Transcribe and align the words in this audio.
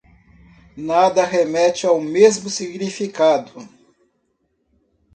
Nada 0.75 1.23
remete 1.25 1.85
ao 1.85 2.01
mesmo 2.01 2.49
significado 2.49 3.53